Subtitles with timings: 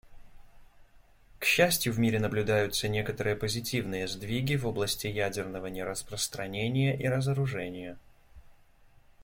[1.37, 7.99] К счастью, в мире наблюдаются некоторые позитивные сдвиги в области ядерного нераспространения и разоружения.